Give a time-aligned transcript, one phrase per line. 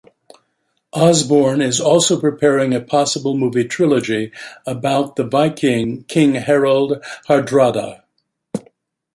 [0.93, 4.31] Osborne is also preparing a possible movie trilogy
[4.65, 6.93] about the Viking king Harald
[7.27, 8.01] Hardrada.